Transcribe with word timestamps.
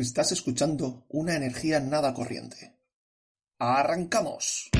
Estás 0.00 0.32
escuchando 0.32 1.04
una 1.10 1.36
energía 1.36 1.78
nada 1.78 2.14
corriente. 2.14 2.74
¡Arrancamos! 3.58 4.70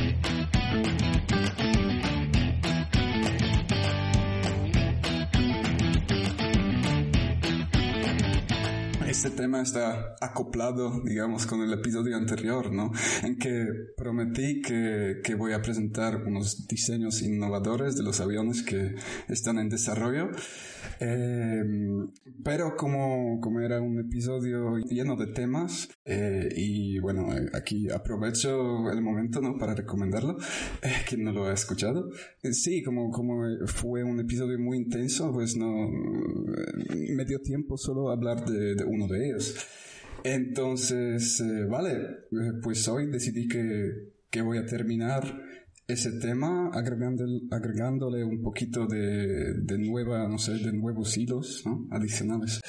Este 9.06 9.29
tema 9.29 9.61
está 9.61 10.17
acoplado, 10.22 11.02
digamos, 11.04 11.45
con 11.45 11.61
el 11.61 11.75
episodio 11.75 12.16
anterior, 12.16 12.73
¿no? 12.73 12.91
En 13.23 13.37
que 13.37 13.66
prometí 13.95 14.62
que, 14.62 15.21
que 15.23 15.34
voy 15.34 15.52
a 15.52 15.61
presentar 15.61 16.16
unos 16.25 16.66
diseños 16.66 17.21
innovadores 17.21 17.95
de 17.95 18.05
los 18.05 18.21
aviones 18.23 18.62
que 18.62 18.95
están 19.29 19.59
en 19.59 19.68
desarrollo. 19.68 20.30
Eh, 21.01 21.64
pero 22.45 22.77
como, 22.77 23.41
como 23.41 23.61
era 23.61 23.80
un 23.80 23.99
episodio 23.99 24.77
lleno 24.79 25.17
de 25.17 25.29
temas, 25.29 25.89
eh, 26.05 26.49
y 26.55 26.99
bueno, 26.99 27.29
aquí 27.54 27.91
aprovecho 27.91 28.91
el 28.91 29.00
momento 29.00 29.41
¿no? 29.41 29.57
para 29.58 29.75
recomendarlo, 29.75 30.36
eh, 30.82 30.93
quien 31.08 31.25
no 31.25 31.32
lo 31.32 31.46
ha 31.46 31.55
escuchado. 31.55 32.11
Eh, 32.42 32.53
sí, 32.53 32.83
como, 32.83 33.11
como 33.11 33.42
fue 33.67 34.05
un 34.05 34.20
episodio 34.20 34.58
muy 34.58 34.77
intenso, 34.77 35.33
pues 35.33 35.56
no 35.56 35.86
eh, 35.86 37.14
me 37.17 37.25
dio 37.25 37.41
tiempo 37.41 37.77
solo 37.78 38.11
hablar 38.11 38.44
de, 38.44 38.75
de 38.75 38.84
uno 38.84 39.06
de 39.08 39.27
ellos. 39.27 39.56
Entonces, 40.25 41.41
eh, 41.41 41.64
vale, 41.64 41.92
eh, 41.92 42.53
pues 42.62 42.86
hoy 42.89 43.06
decidí 43.06 43.48
que, 43.48 44.12
que 44.30 44.42
voy 44.42 44.58
a 44.58 44.67
terminar 44.67 45.25
ese 45.92 46.12
tema 46.12 46.70
agregándole, 46.72 47.41
agregándole 47.50 48.25
un 48.25 48.42
poquito 48.42 48.86
de, 48.86 49.55
de, 49.55 49.78
nueva, 49.78 50.28
no 50.28 50.39
sé, 50.39 50.53
de 50.55 50.72
nuevos 50.72 51.16
hilos 51.16 51.62
¿no? 51.64 51.86
adicionales. 51.91 52.61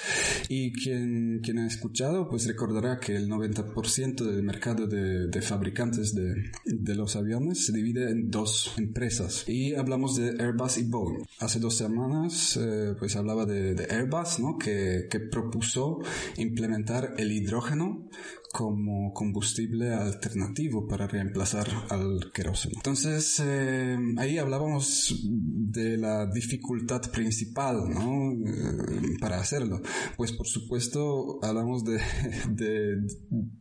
Y 0.50 0.72
quien, 0.74 1.40
quien 1.42 1.60
ha 1.60 1.68
escuchado, 1.68 2.28
pues 2.28 2.48
recordará 2.48 3.00
que 3.00 3.16
el 3.16 3.30
90% 3.30 4.24
del 4.24 4.44
mercado 4.44 4.88
de, 4.88 5.28
de 5.28 5.42
fabricantes 5.42 6.14
de, 6.14 6.52
de, 6.66 6.96
los 6.96 7.16
aviones 7.16 7.66
se 7.66 7.74
divide 7.74 8.10
en 8.10 8.30
dos 8.30 8.74
empresas. 8.78 9.46
Y 9.48 9.76
hablamos 9.76 10.18
de 10.18 10.42
Airbus 10.42 10.78
y 10.78 10.84
Boeing. 10.84 11.26
Hace 11.40 11.60
dos 11.60 11.78
semanas, 11.78 12.58
eh, 12.62 12.96
pues 13.00 13.16
hablaba 13.16 13.46
de, 13.46 13.88
Airbus, 13.90 14.40
¿no? 14.40 14.58
Que, 14.58 15.08
que 15.10 15.20
propuso 15.20 16.00
implementar 16.38 17.16
el 17.18 17.32
hidrógeno 17.32 18.10
como 18.52 19.14
combustible 19.14 19.94
alternativo 19.94 20.88
para 20.88 21.08
reemplazar 21.08 21.68
al 21.90 22.32
queroseno. 22.34 22.74
Entonces, 22.76 23.42
eh, 23.44 23.98
ahí 24.18 24.38
hablábamos 24.38 25.22
de 25.24 25.98
la 25.98 26.26
dificultad 26.26 27.02
principal, 27.12 27.90
¿no? 27.90 28.34
Eh, 28.34 29.18
para 29.20 29.40
hacerlo. 29.40 29.82
Pues 30.18 30.34
por 30.34 30.48
supuesto, 30.48 31.40
hablamos 31.44 31.84
de, 31.84 32.00
de, 32.50 32.98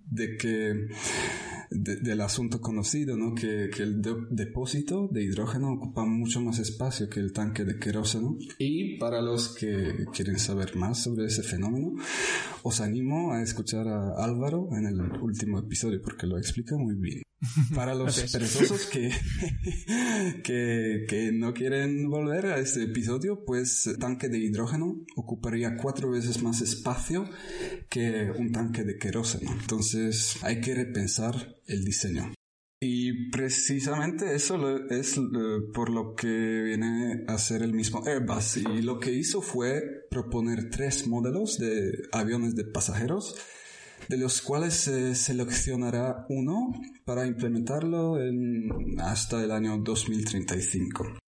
de 0.07 0.37
que 0.37 0.89
de, 1.71 1.97
del 1.97 2.21
asunto 2.21 2.61
conocido, 2.61 3.17
¿no? 3.17 3.35
Que, 3.35 3.71
que 3.75 3.83
el 3.83 4.03
de, 4.03 4.15
depósito 4.31 5.09
de 5.11 5.23
hidrógeno 5.23 5.73
ocupa 5.73 6.05
mucho 6.05 6.41
más 6.41 6.59
espacio 6.59 7.09
que 7.09 7.21
el 7.21 7.33
tanque 7.33 7.65
de 7.65 7.79
querógeno. 7.79 8.37
Y 8.59 8.99
para 8.99 9.23
los 9.23 9.55
que 9.55 10.07
quieren 10.13 10.39
saber 10.39 10.77
más 10.77 11.03
sobre 11.03 11.27
ese 11.27 11.43
fenómeno, 11.43 11.95
os 12.63 12.81
animo 12.81 13.33
a 13.33 13.43
escuchar 13.43 13.89
a 13.89 14.23
Álvaro 14.23 14.69
en 14.73 14.87
el 14.87 15.01
último 15.23 15.59
episodio 15.59 16.01
porque 16.03 16.27
lo 16.27 16.39
explica 16.39 16.77
muy 16.77 16.95
bien. 16.97 17.23
Para 17.75 17.95
los 17.95 18.21
perezosos 18.33 18.87
que, 18.87 19.11
que, 20.45 21.07
que 21.09 21.33
no 21.33 21.55
quieren 21.55 22.11
volver 22.11 22.47
a 22.47 22.59
este 22.59 22.83
episodio, 22.85 23.45
pues 23.45 23.87
el 23.87 23.99
tanque 23.99 24.29
de 24.29 24.39
hidrógeno 24.39 25.05
ocuparía 25.17 25.77
cuatro 25.77 26.11
veces 26.11 26.43
más 26.43 26.61
espacio 26.61 27.29
que 27.89 28.31
un 28.37 28.53
tanque 28.53 28.85
de 28.85 28.99
querógeno. 28.99 29.51
Entonces 29.59 30.37
hay 30.43 30.61
que 30.61 30.75
repensar 30.75 31.57
el 31.67 31.85
diseño. 31.85 32.33
Y 32.83 33.29
precisamente 33.31 34.35
eso 34.35 34.79
es 34.89 35.21
por 35.75 35.91
lo 35.91 36.15
que 36.15 36.63
viene 36.65 37.25
a 37.29 37.37
ser 37.37 37.63
el 37.63 37.75
mismo 37.75 38.03
Airbus. 38.07 38.57
Y 38.57 38.81
lo 38.81 38.99
que 38.99 39.13
hizo 39.13 39.43
fue 39.43 39.83
proponer 40.11 40.71
tres 40.71 41.07
modelos 41.07 41.59
de 41.59 41.93
aviones 42.13 42.57
de 42.57 42.65
pasajeros 42.65 43.37
de 44.09 44.17
los 44.17 44.43
cuales 44.43 44.75
se 44.75 45.15
seleccionará 45.15 46.27
uno 46.29 46.75
para 47.05 47.27
implementarlo 47.27 48.21
en 48.21 48.99
hasta 49.01 49.43
el 49.43 49.51
año 49.51 49.79
2035. 49.79 51.19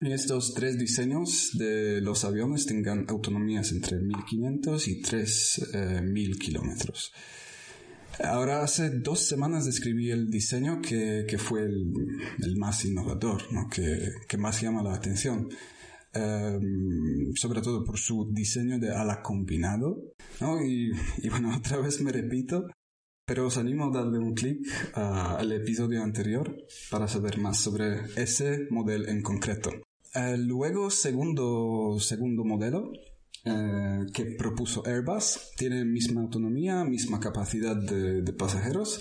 Y 0.00 0.12
estos 0.12 0.52
tres 0.52 0.78
diseños 0.78 1.52
de 1.54 2.00
los 2.02 2.24
aviones 2.24 2.66
tengan 2.66 3.06
autonomías 3.08 3.72
entre 3.72 3.98
1500 3.98 4.88
y 4.88 5.00
3000 5.00 6.38
kilómetros. 6.38 7.12
Ahora 8.22 8.62
hace 8.62 8.90
dos 8.90 9.20
semanas 9.20 9.66
describí 9.66 10.10
el 10.10 10.30
diseño 10.30 10.80
que, 10.80 11.24
que 11.28 11.38
fue 11.38 11.64
el, 11.64 11.92
el, 12.42 12.56
más 12.56 12.84
innovador, 12.84 13.42
¿no? 13.52 13.68
que, 13.68 14.10
que 14.26 14.38
más 14.38 14.60
llama 14.60 14.82
la 14.82 14.94
atención. 14.94 15.48
Um, 16.16 17.34
sobre 17.34 17.60
todo 17.60 17.84
por 17.84 17.98
su 17.98 18.30
diseño 18.32 18.78
de 18.78 18.94
ala 18.94 19.22
combinado. 19.22 20.02
¿no? 20.40 20.62
Y, 20.64 20.92
y, 21.18 21.28
bueno, 21.28 21.54
otra 21.56 21.78
vez 21.78 22.00
me 22.00 22.12
repito, 22.12 22.66
pero 23.26 23.46
os 23.46 23.58
animo 23.58 23.86
a 23.86 23.90
darle 23.90 24.18
un 24.18 24.34
clic 24.34 24.66
al 24.94 25.50
episodio 25.52 26.02
anterior 26.02 26.56
para 26.90 27.08
saber 27.08 27.38
más 27.38 27.58
sobre 27.58 28.00
ese 28.16 28.66
modelo 28.70 29.08
en 29.08 29.22
concreto. 29.22 29.70
Luego, 30.38 30.90
segundo, 30.90 31.98
segundo 32.00 32.44
modelo, 32.44 32.90
eh, 33.48 34.06
que 34.12 34.24
propuso 34.24 34.84
Airbus 34.84 35.52
tiene 35.56 35.84
misma 35.84 36.22
autonomía, 36.22 36.82
misma 36.82 37.20
capacidad 37.20 37.76
de, 37.76 38.22
de, 38.22 38.32
pasajeros 38.32 39.00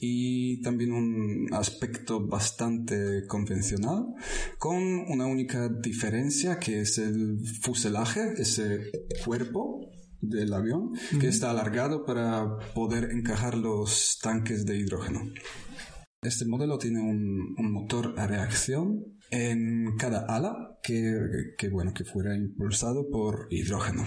y 0.00 0.62
también 0.62 0.92
un 0.92 1.48
aspecto 1.52 2.24
bastante 2.24 3.26
convencional 3.26 4.06
con 4.58 4.76
una 5.08 5.26
única 5.26 5.68
diferencia 5.68 6.60
que 6.60 6.82
es 6.82 6.98
el 6.98 7.40
fuselaje, 7.62 8.34
ese 8.38 8.92
cuerpo 9.24 9.80
del 10.20 10.54
avión 10.54 10.92
que 11.18 11.26
está 11.26 11.50
alargado 11.50 12.04
para 12.04 12.58
poder 12.74 13.10
encajar 13.10 13.56
los 13.56 14.20
tanques 14.22 14.66
de 14.66 14.78
hidrógeno. 14.78 15.20
Este 16.22 16.44
modelo 16.46 16.78
tiene 16.78 17.00
un, 17.00 17.56
un 17.58 17.72
motor 17.72 18.14
a 18.18 18.28
reacción 18.28 19.19
en 19.30 19.96
cada 19.96 20.26
ala 20.26 20.78
que, 20.82 21.54
que, 21.56 21.68
bueno, 21.68 21.92
que 21.94 22.04
fuera 22.04 22.36
impulsado 22.36 23.08
por 23.10 23.46
hidrógeno. 23.50 24.04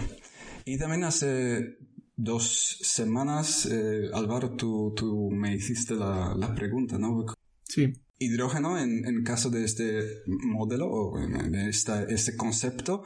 Y 0.65 0.77
también 0.77 1.03
hace 1.03 1.77
dos 2.15 2.79
semanas, 2.81 3.65
eh, 3.65 4.09
Álvaro, 4.13 4.55
tú, 4.55 4.93
tú, 4.95 5.29
me 5.31 5.55
hiciste 5.55 5.95
la, 5.95 6.33
la, 6.37 6.53
pregunta, 6.53 6.97
¿no? 6.97 7.25
Sí. 7.63 7.93
Hidrógeno, 8.19 8.79
en, 8.79 9.05
en 9.05 9.23
caso 9.23 9.49
de 9.49 9.65
este 9.65 10.23
modelo 10.27 10.87
o 10.87 11.19
en 11.19 11.55
esta, 11.55 12.03
este 12.03 12.37
concepto, 12.37 13.03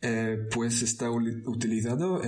eh, 0.00 0.46
pues 0.52 0.82
está 0.82 1.10
utilizado 1.10 2.22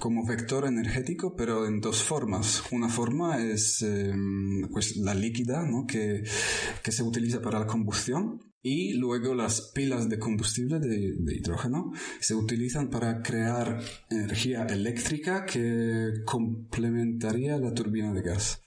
como 0.00 0.26
vector 0.26 0.66
energético, 0.66 1.36
pero 1.36 1.66
en 1.66 1.80
dos 1.80 2.02
formas. 2.02 2.64
Una 2.72 2.88
forma 2.88 3.42
es 3.42 3.82
eh, 3.82 4.12
pues 4.72 4.96
la 4.96 5.14
líquida, 5.14 5.64
¿no? 5.64 5.86
que, 5.86 6.24
que 6.82 6.92
se 6.92 7.02
utiliza 7.02 7.40
para 7.40 7.60
la 7.60 7.66
combustión. 7.66 8.40
Y 8.60 8.94
luego 8.94 9.32
las 9.36 9.70
pilas 9.72 10.08
de 10.08 10.18
combustible 10.18 10.80
de, 10.80 11.14
de, 11.16 11.36
hidrógeno 11.36 11.92
se 12.18 12.34
utilizan 12.34 12.90
para 12.90 13.22
crear 13.22 13.80
energía 14.10 14.64
eléctrica 14.64 15.46
que 15.46 16.10
complementaría 16.24 17.58
la 17.58 17.72
turbina 17.72 18.12
de 18.12 18.22
gas. 18.22 18.60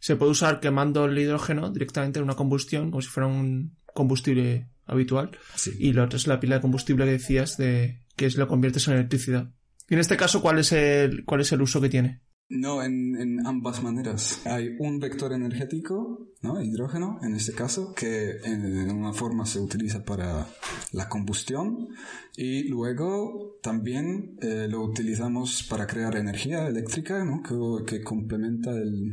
Se 0.00 0.16
puede 0.16 0.32
usar 0.32 0.58
quemando 0.58 1.04
el 1.04 1.16
hidrógeno 1.16 1.70
directamente 1.70 2.18
en 2.18 2.24
una 2.24 2.34
combustión, 2.34 2.90
como 2.90 3.00
si 3.00 3.08
fuera 3.08 3.28
un 3.28 3.76
combustible 3.94 4.68
habitual. 4.88 5.30
Sí. 5.54 5.72
Y 5.78 5.92
lo 5.92 6.04
otro 6.04 6.16
es 6.16 6.26
la 6.26 6.40
pila 6.40 6.56
de 6.56 6.62
combustible 6.62 7.04
que 7.04 7.12
decías 7.12 7.56
de 7.56 8.02
que 8.16 8.26
es 8.26 8.36
lo 8.36 8.48
conviertes 8.48 8.88
en 8.88 8.94
electricidad. 8.94 9.52
Y 9.88 9.94
en 9.94 10.00
este 10.00 10.16
caso, 10.16 10.42
¿cuál 10.42 10.58
es 10.58 10.72
el, 10.72 11.24
cuál 11.24 11.40
es 11.40 11.52
el 11.52 11.62
uso 11.62 11.80
que 11.80 11.88
tiene? 11.88 12.22
No, 12.50 12.82
en, 12.82 13.14
en, 13.20 13.46
ambas 13.46 13.82
maneras. 13.82 14.40
Hay 14.46 14.74
un 14.78 14.98
vector 14.98 15.32
energético, 15.34 16.30
¿no? 16.40 16.62
Hidrógeno, 16.62 17.18
en 17.22 17.34
este 17.34 17.52
caso, 17.52 17.92
que 17.94 18.38
en 18.42 18.90
una 18.90 19.12
forma 19.12 19.44
se 19.44 19.60
utiliza 19.60 20.02
para 20.02 20.46
la 20.92 21.08
combustión 21.10 21.88
y 22.36 22.64
luego 22.68 23.58
también 23.62 24.38
eh, 24.40 24.66
lo 24.68 24.82
utilizamos 24.82 25.62
para 25.64 25.86
crear 25.86 26.16
energía 26.16 26.66
eléctrica, 26.66 27.22
¿no? 27.22 27.42
Que, 27.42 27.84
que 27.84 28.02
complementa 28.02 28.70
el, 28.70 29.12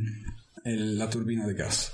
el, 0.64 0.98
la 0.98 1.10
turbina 1.10 1.46
de 1.46 1.54
gas. 1.54 1.92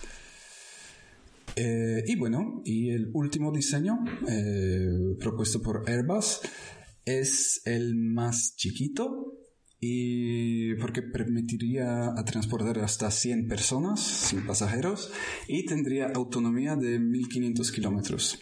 Eh, 1.57 2.05
y 2.07 2.17
bueno, 2.17 2.63
y 2.65 2.91
el 2.91 3.11
último 3.13 3.53
diseño 3.53 3.99
eh, 4.29 5.17
propuesto 5.19 5.61
por 5.61 5.89
Airbus 5.89 6.41
es 7.05 7.61
el 7.67 7.95
más 7.97 8.55
chiquito 8.57 9.39
y 9.79 10.75
porque 10.77 11.03
permitiría 11.03 12.15
transportar 12.25 12.79
hasta 12.79 13.11
100 13.11 13.49
personas 13.49 14.01
sin 14.01 14.47
pasajeros 14.47 15.13
y 15.49 15.67
tendría 15.67 16.07
autonomía 16.15 16.77
de 16.77 16.99
1500 17.01 17.73
kilómetros. 17.73 18.41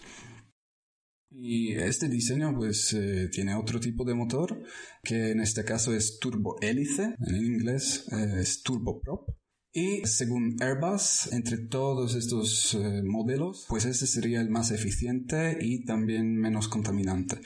Y 1.32 1.72
este 1.72 2.08
diseño 2.08 2.54
pues 2.54 2.92
eh, 2.92 3.28
tiene 3.32 3.54
otro 3.54 3.80
tipo 3.80 4.04
de 4.04 4.14
motor 4.14 4.62
que 5.02 5.30
en 5.30 5.40
este 5.40 5.64
caso 5.64 5.94
es 5.94 6.18
turbo 6.18 6.56
hélice, 6.60 7.14
en 7.26 7.36
inglés 7.36 8.06
es 8.12 8.62
turboprop. 8.62 9.30
Y 9.72 10.04
según 10.04 10.56
Airbus, 10.60 11.32
entre 11.32 11.58
todos 11.58 12.16
estos 12.16 12.74
eh, 12.74 13.02
modelos, 13.04 13.66
pues 13.68 13.84
este 13.84 14.06
sería 14.06 14.40
el 14.40 14.50
más 14.50 14.72
eficiente 14.72 15.58
y 15.60 15.84
también 15.84 16.36
menos 16.36 16.66
contaminante. 16.66 17.40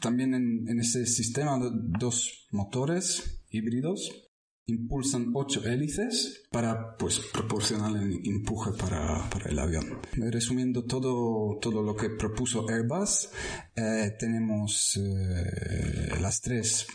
También 0.00 0.34
en, 0.34 0.66
en 0.66 0.80
este 0.80 1.04
sistema 1.04 1.58
dos 1.60 2.48
motores 2.52 3.44
híbridos 3.50 4.30
impulsan 4.70 5.32
ocho 5.34 5.64
hélices 5.64 6.44
para 6.50 6.96
pues 6.96 7.20
proporcionar 7.32 8.02
el 8.02 8.20
empuje 8.24 8.70
para, 8.78 9.28
para 9.28 9.50
el 9.50 9.58
avión. 9.58 9.98
Resumiendo 10.12 10.84
todo, 10.84 11.58
todo 11.60 11.82
lo 11.82 11.94
que 11.96 12.10
propuso 12.10 12.68
Airbus, 12.68 13.28
eh, 13.76 14.12
tenemos 14.18 14.96
eh, 14.96 16.20
las 16.20 16.40
tres 16.40 16.86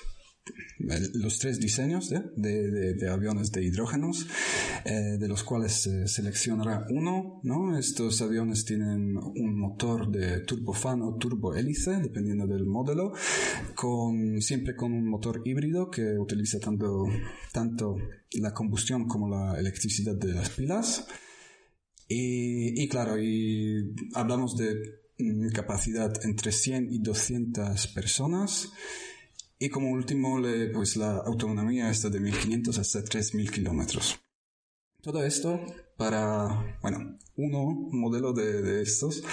los 0.78 1.40
tres 1.40 1.60
diseños 1.60 2.10
de, 2.10 2.22
de, 2.36 2.94
de, 2.94 3.10
aviones 3.10 3.52
de 3.52 3.64
hidrógenos, 3.64 4.28
eh, 4.84 5.18
de 5.18 5.28
los 5.28 5.44
cuales 5.44 5.74
se 5.74 6.08
seleccionará 6.08 6.86
uno. 6.90 7.40
¿no? 7.44 7.78
Estos 7.78 8.22
aviones 8.22 8.66
tienen 8.66 9.18
un 9.18 9.58
motor 9.58 10.12
de 10.12 10.42
turbofan 10.42 11.02
o 11.02 11.16
turbohélice, 11.16 11.98
dependiendo 11.98 12.46
del 12.46 12.66
modelo, 12.66 13.14
con, 13.74 14.42
siempre 14.42 14.76
con 14.76 14.94
un 14.94 15.08
motor 15.08 15.42
híbrido 15.46 15.90
que 15.90 16.18
utiliza 16.20 16.60
tanto, 16.60 17.06
tanto 17.52 17.96
la 18.34 18.54
combustión 18.54 19.08
como 19.08 19.30
la 19.30 19.60
electricidad 19.60 20.16
de 20.16 20.34
las 20.34 20.50
pilas. 20.50 21.08
Y, 22.08 22.84
y 22.84 22.88
claro, 22.88 23.20
y 23.20 23.96
hablamos 24.14 24.56
de 24.58 24.76
mm, 25.18 25.50
capacidad 25.50 26.14
entre 26.24 26.52
100 26.52 26.90
y 26.92 27.00
200 27.00 27.88
personas. 27.88 28.70
Y 29.58 29.70
como 29.70 29.92
último, 29.92 30.42
pues 30.74 30.98
la 30.98 31.18
autonomía 31.18 31.90
está 31.90 32.10
de 32.10 32.20
1500 32.20 32.78
hasta 32.78 33.04
3000 33.04 33.52
kilómetros. 33.52 34.20
Todo 35.02 35.24
esto 35.24 35.62
para, 35.98 36.78
bueno, 36.82 37.18
uno 37.38 37.90
modelo 37.92 38.34
de, 38.34 38.62
de 38.62 38.82
estos, 38.82 39.24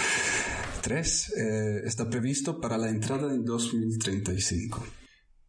tres, 0.83 1.33
eh, 1.37 1.83
está 1.85 2.09
previsto 2.09 2.61
para 2.61 2.79
la 2.79 2.89
entrada 2.89 3.33
en 3.33 3.45
2035. 3.45 4.85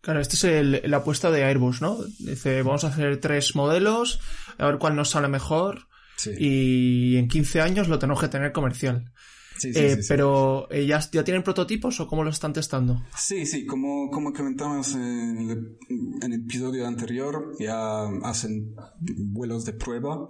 Claro, 0.01 0.19
esta 0.19 0.35
es 0.35 0.43
el, 0.43 0.81
la 0.85 0.97
apuesta 0.97 1.31
de 1.31 1.43
Airbus, 1.43 1.81
¿no? 1.81 1.97
Dice, 2.19 2.61
vamos 2.61 2.83
a 2.83 2.87
hacer 2.87 3.19
tres 3.19 3.55
modelos, 3.55 4.19
a 4.57 4.67
ver 4.67 4.77
cuál 4.77 4.95
nos 4.95 5.11
sale 5.11 5.27
mejor. 5.27 5.87
Sí. 6.17 6.31
Y 6.37 7.17
en 7.17 7.27
15 7.27 7.61
años 7.61 7.87
lo 7.87 7.99
tenemos 7.99 8.21
que 8.21 8.27
tener 8.27 8.51
comercial. 8.51 9.11
Sí, 9.57 9.73
sí, 9.73 9.79
eh, 9.79 9.95
sí, 10.01 10.05
pero 10.07 10.67
eh, 10.71 10.85
¿ya, 10.85 10.99
¿ya 11.11 11.23
tienen 11.23 11.43
prototipos 11.43 11.99
o 11.99 12.07
cómo 12.07 12.23
lo 12.23 12.29
están 12.29 12.53
testando? 12.53 13.03
Sí, 13.17 13.45
sí, 13.45 13.65
como, 13.65 14.09
como 14.09 14.33
comentamos 14.33 14.95
en 14.95 15.49
el, 15.49 15.77
en 16.21 16.33
el 16.33 16.43
episodio 16.45 16.87
anterior, 16.87 17.55
ya 17.59 18.05
hacen 18.23 18.75
vuelos 18.99 19.65
de 19.65 19.73
prueba. 19.73 20.27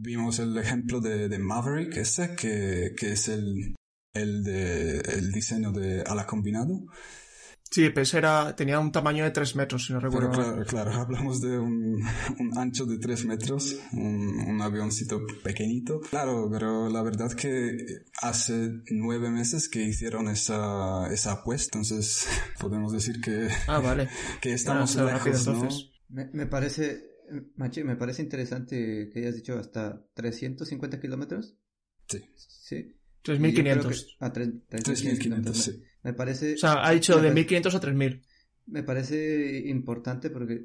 Vimos 0.00 0.38
el 0.38 0.56
ejemplo 0.56 1.00
de, 1.00 1.28
de 1.28 1.38
Maverick, 1.38 1.96
ese, 1.96 2.34
que, 2.36 2.94
que 2.96 3.12
es 3.12 3.28
el, 3.28 3.74
el, 4.14 4.44
de, 4.44 4.98
el 5.00 5.32
diseño 5.32 5.72
de 5.72 6.02
ala 6.02 6.26
combinado. 6.26 6.86
Sí, 7.70 7.90
pues 7.90 8.14
era, 8.14 8.56
tenía 8.56 8.80
un 8.80 8.90
tamaño 8.90 9.24
de 9.24 9.30
3 9.30 9.56
metros, 9.56 9.86
si 9.86 9.92
no 9.92 10.00
recuerdo. 10.00 10.30
Pero 10.30 10.42
claro, 10.42 10.64
claro, 10.64 10.92
hablamos 11.00 11.40
de 11.40 11.58
un, 11.58 12.02
un 12.38 12.58
ancho 12.58 12.86
de 12.86 12.98
3 12.98 13.26
metros, 13.26 13.76
un, 13.92 14.40
un, 14.48 14.62
avioncito 14.62 15.20
pequeñito. 15.42 16.00
Claro, 16.00 16.48
pero 16.50 16.88
la 16.88 17.02
verdad 17.02 17.32
que 17.32 17.76
hace 18.22 18.70
nueve 18.90 19.30
meses 19.30 19.68
que 19.68 19.82
hicieron 19.82 20.28
esa, 20.28 21.12
esa 21.12 21.32
apuesta, 21.32 21.78
entonces 21.78 22.26
podemos 22.60 22.92
decir 22.92 23.20
que, 23.20 23.48
ah, 23.66 23.80
vale. 23.80 24.08
que 24.40 24.52
estamos 24.54 24.96
ah, 24.96 25.04
lejos, 25.04 25.46
¿no? 25.46 25.68
Me, 26.08 26.30
me 26.32 26.46
parece, 26.46 27.02
Machi, 27.56 27.84
me 27.84 27.96
parece 27.96 28.22
interesante 28.22 29.10
que 29.12 29.18
hayas 29.20 29.34
dicho 29.34 29.58
hasta 29.58 30.06
350 30.14 31.00
kilómetros. 31.00 31.54
Sí. 32.08 32.24
Sí. 32.36 32.94
3.500. 33.24 34.16
A 34.20 34.32
3.500, 34.32 35.52
sí. 35.52 35.82
Me 36.02 36.12
parece... 36.12 36.54
O 36.54 36.58
sea, 36.58 36.86
ha 36.86 36.92
dicho 36.92 37.20
de 37.20 37.32
1.500 37.32 37.74
a 37.74 37.80
3.000. 37.80 38.22
Me 38.66 38.82
parece 38.82 39.68
importante 39.68 40.30
porque 40.30 40.64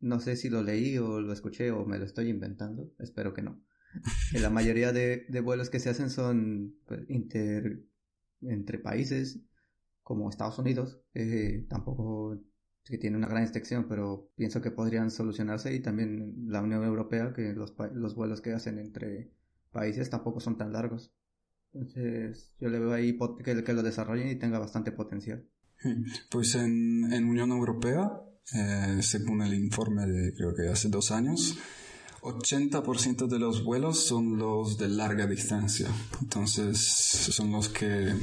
no 0.00 0.20
sé 0.20 0.36
si 0.36 0.48
lo 0.48 0.62
leí 0.62 0.98
o 0.98 1.20
lo 1.20 1.32
escuché 1.32 1.70
o 1.70 1.84
me 1.84 1.98
lo 1.98 2.04
estoy 2.04 2.28
inventando. 2.28 2.90
Espero 2.98 3.34
que 3.34 3.42
no. 3.42 3.62
la 4.32 4.50
mayoría 4.50 4.92
de, 4.92 5.26
de, 5.28 5.40
vuelos 5.40 5.70
que 5.70 5.80
se 5.80 5.90
hacen 5.90 6.10
son 6.10 6.76
pues, 6.86 7.02
inter, 7.08 7.82
entre 8.42 8.78
países 8.78 9.40
como 10.02 10.30
Estados 10.30 10.58
Unidos. 10.58 11.00
Eh, 11.14 11.66
tampoco 11.68 12.40
que 12.84 12.98
tiene 12.98 13.16
una 13.16 13.28
gran 13.28 13.42
extensión, 13.42 13.86
pero 13.88 14.30
pienso 14.34 14.60
que 14.60 14.70
podrían 14.70 15.10
solucionarse 15.10 15.74
y 15.74 15.80
también 15.80 16.34
la 16.46 16.62
Unión 16.62 16.82
Europea, 16.82 17.32
que 17.32 17.52
los, 17.52 17.74
los 17.92 18.14
vuelos 18.14 18.40
que 18.40 18.52
hacen 18.52 18.78
entre 18.78 19.30
países 19.70 20.10
tampoco 20.10 20.40
son 20.40 20.56
tan 20.56 20.72
largos. 20.72 21.12
Entonces, 21.72 22.52
yo 22.58 22.68
le 22.68 22.78
veo 22.78 22.92
ahí 22.92 23.16
que, 23.44 23.62
que 23.62 23.72
lo 23.72 23.82
desarrollen 23.82 24.30
y 24.30 24.36
tenga 24.36 24.58
bastante 24.58 24.92
potencial. 24.92 25.46
Pues 26.30 26.54
en, 26.56 27.12
en 27.12 27.24
Unión 27.24 27.50
Europea, 27.50 28.10
eh, 28.52 28.98
según 29.02 29.42
el 29.42 29.54
informe 29.54 30.06
de 30.06 30.34
creo 30.34 30.54
que 30.54 30.68
hace 30.68 30.88
dos 30.88 31.10
años, 31.10 31.56
80% 32.22 33.26
de 33.26 33.38
los 33.38 33.64
vuelos 33.64 34.04
son 34.04 34.36
los 34.38 34.76
de 34.76 34.88
larga 34.88 35.26
distancia. 35.26 35.88
Entonces, 36.20 36.78
son 36.78 37.52
los 37.52 37.68
que, 37.68 38.14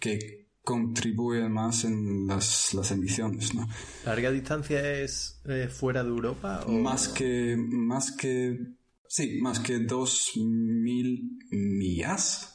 que 0.00 0.46
contribuyen 0.62 1.52
más 1.52 1.84
en 1.84 2.26
las, 2.26 2.72
las 2.74 2.90
emisiones, 2.90 3.54
¿no? 3.54 3.68
¿Larga 4.04 4.30
distancia 4.30 5.00
es 5.00 5.40
eh, 5.44 5.68
fuera 5.68 6.02
de 6.02 6.08
Europa? 6.08 6.64
O... 6.66 6.72
Más 6.72 7.08
que, 7.08 7.56
más 7.56 8.12
que 8.12 8.58
Sí, 9.08 9.38
más 9.40 9.60
que 9.60 9.78
2.000 9.78 11.48
millas. 11.50 12.54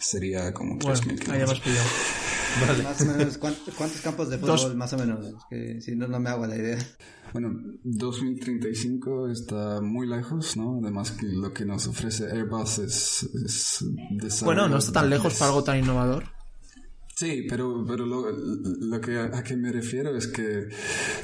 Sería 0.00 0.52
como 0.52 0.78
3.000 0.78 1.04
bueno, 1.04 1.18
kilómetros. 1.18 1.60
Vale. 2.66 2.82
Más 2.82 3.00
o 3.00 3.04
menos, 3.04 3.38
¿cuántos, 3.38 3.74
cuántos 3.76 4.00
campos 4.00 4.30
de 4.30 4.38
fútbol 4.38 4.56
Dos... 4.56 4.74
más 4.74 4.92
o 4.92 4.98
menos? 4.98 5.34
Que 5.50 5.80
si 5.80 5.94
no, 5.94 6.08
no 6.08 6.18
me 6.18 6.30
hago 6.30 6.46
la 6.46 6.56
idea. 6.56 6.78
Bueno, 7.32 7.52
2035 7.84 9.28
está 9.28 9.80
muy 9.80 10.06
lejos, 10.06 10.56
¿no? 10.56 10.78
Además 10.82 11.12
que 11.12 11.26
lo 11.26 11.52
que 11.52 11.64
nos 11.64 11.86
ofrece 11.86 12.24
Airbus 12.30 12.78
es... 12.78 13.28
es 13.44 14.42
bueno, 14.42 14.68
no 14.68 14.78
está 14.78 14.92
tan 14.92 15.10
lejos 15.10 15.34
para 15.34 15.50
algo 15.50 15.62
tan 15.62 15.78
innovador. 15.78 16.37
Sí, 17.18 17.46
pero, 17.48 17.84
pero 17.84 18.06
lo, 18.06 18.30
lo 18.30 19.00
que 19.00 19.16
a, 19.16 19.24
a, 19.24 19.42
que 19.42 19.56
me 19.56 19.72
refiero 19.72 20.16
es 20.16 20.28
que 20.28 20.68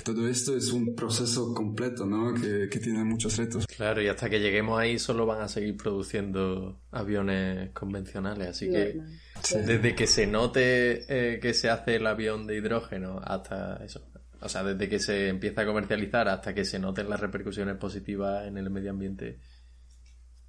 todo 0.03 0.27
esto 0.27 0.57
es 0.57 0.73
un 0.73 0.97
proceso 0.97 1.55
completo, 1.55 2.05
¿no? 2.05 2.35
Que, 2.35 2.69
que, 2.69 2.81
tiene 2.81 3.05
muchos 3.05 3.37
retos. 3.37 3.65
Claro, 3.69 4.03
y 4.03 4.09
hasta 4.09 4.29
que 4.29 4.41
lleguemos 4.41 4.77
ahí 4.77 4.99
solo 4.99 5.25
van 5.25 5.43
a 5.43 5.47
seguir 5.47 5.77
produciendo 5.77 6.81
aviones 6.91 7.71
convencionales, 7.71 8.49
así 8.49 8.69
que 8.69 9.01
sí. 9.41 9.59
desde 9.65 9.95
que 9.95 10.09
se 10.09 10.27
note 10.27 11.05
eh, 11.07 11.39
que 11.39 11.55
se 11.55 11.71
hace 11.71 11.95
el 11.95 12.09
avión 12.09 12.49
de 12.49 12.57
hidrógeno 12.57 13.21
hasta 13.23 13.77
eso. 13.85 14.05
O 14.41 14.49
sea, 14.49 14.65
desde 14.65 14.89
que 14.89 14.99
se 14.99 15.29
empieza 15.29 15.61
a 15.61 15.67
comercializar 15.67 16.27
hasta 16.27 16.53
que 16.53 16.65
se 16.65 16.81
noten 16.81 17.09
las 17.09 17.21
repercusiones 17.21 17.77
positivas 17.77 18.49
en 18.49 18.59
el 18.59 18.69
medio 18.69 18.91
ambiente 18.91 19.39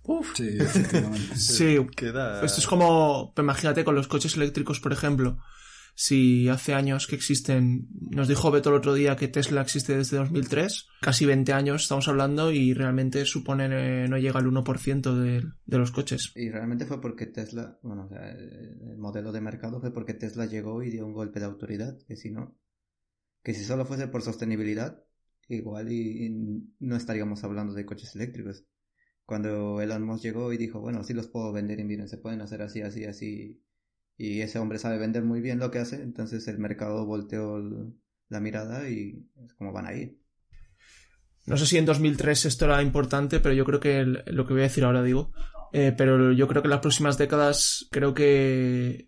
Uf. 0.08 0.36
Sí, 0.36 0.58
sí. 1.36 1.78
Queda... 1.96 2.44
Esto 2.44 2.60
es 2.60 2.68
como, 2.68 3.34
imagínate 3.38 3.84
con 3.84 3.96
los 3.96 4.08
coches 4.08 4.36
eléctricos, 4.36 4.80
por 4.80 4.94
ejemplo. 4.94 5.38
Si 5.98 6.50
hace 6.50 6.74
años 6.74 7.08
que 7.08 7.16
existen, 7.16 7.88
nos 8.12 8.28
dijo 8.28 8.52
Beto 8.52 8.70
el 8.70 8.76
otro 8.76 8.94
día 8.94 9.16
que 9.16 9.30
Tesla 9.30 9.62
existe 9.62 9.96
desde 9.96 10.18
2003, 10.18 10.88
casi 11.00 11.26
20 11.26 11.54
años 11.54 11.84
estamos 11.84 12.10
hablando 12.10 12.52
y 12.52 12.74
realmente 12.74 13.24
supone 13.24 13.68
eh, 13.72 14.08
no 14.10 14.18
llega 14.18 14.42
al 14.42 14.46
1% 14.46 15.14
de, 15.16 15.42
de, 15.66 15.78
los 15.78 15.92
coches. 15.92 16.34
Y 16.36 16.50
realmente 16.50 16.86
fue 16.86 17.00
porque 17.00 17.28
Tesla, 17.28 17.80
bueno, 17.82 18.08
o 18.08 18.10
sea, 18.10 18.30
el 18.30 18.98
modelo 18.98 19.32
de 19.32 19.40
mercado 19.40 19.80
fue 19.80 19.94
porque 19.94 20.14
Tesla 20.14 20.46
llegó 20.48 20.84
y 20.84 20.92
dio 20.92 21.06
un 21.06 21.14
golpe 21.14 21.40
de 21.40 21.46
autoridad, 21.46 21.98
que 22.06 22.18
si 22.18 22.30
no, 22.30 22.58
que 23.42 23.54
si 23.54 23.64
solo 23.64 23.86
fuese 23.86 24.10
por 24.10 24.22
sostenibilidad, 24.22 25.02
igual 25.48 25.90
y, 25.94 26.26
y 26.26 26.30
no 26.80 26.98
estaríamos 26.98 27.42
hablando 27.46 27.74
de 27.74 27.86
coches 27.86 28.14
eléctricos 28.16 28.66
cuando 29.25 29.82
Elon 29.82 30.03
Musk 30.03 30.24
llegó 30.24 30.53
y 30.53 30.58
dijo, 30.58 30.79
bueno, 30.79 31.03
sí 31.03 31.13
los 31.13 31.27
puedo 31.27 31.51
vender 31.51 31.79
y 31.79 31.84
miren, 31.84 32.08
se 32.08 32.17
pueden 32.17 32.41
hacer 32.41 32.62
así, 32.62 32.82
así, 32.82 33.05
así. 33.05 33.62
Y 34.17 34.41
ese 34.41 34.60
hombre 34.60 34.79
sabe 34.79 34.98
vender 34.98 35.24
muy 35.24 35.41
bien 35.41 35.60
lo 35.60 35.72
que 35.72 35.79
hace, 35.79 36.01
entonces 36.01 36.48
el 36.48 36.60
mercado 36.60 37.05
volteó 37.05 37.62
la 38.29 38.39
mirada 38.39 38.89
y 38.89 39.27
es 39.44 39.53
como 39.53 39.74
van 39.74 39.88
a 39.88 39.94
ir. 39.94 40.20
No 41.46 41.58
sé 41.58 41.65
si 41.65 41.77
en 41.77 41.86
2003 41.86 42.46
esto 42.46 42.65
era 42.65 42.82
importante, 42.82 43.39
pero 43.39 43.53
yo 43.53 43.65
creo 43.65 43.79
que 43.79 44.03
lo 44.03 44.48
que 44.48 44.53
voy 44.53 44.62
a 44.62 44.70
decir 44.70 44.84
ahora 44.84 45.03
digo, 45.03 45.32
eh, 45.74 45.94
pero 45.96 46.32
yo 46.32 46.48
creo 46.48 46.62
que 46.62 46.67
en 46.67 46.72
las 46.72 46.79
próximas 46.79 47.17
décadas 47.17 47.88
creo 47.91 48.13
que 48.13 49.08